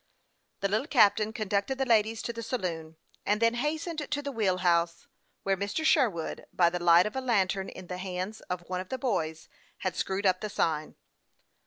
[0.61, 4.57] The little captain conducted the ladies to the saloon, and then hastened to the wheel
[4.65, 5.05] house,
[5.43, 5.85] where Mr.
[5.85, 9.47] Sherwood, by the light of a lantern in the hands of one of the boys,
[9.85, 10.95] had screwed up the sign.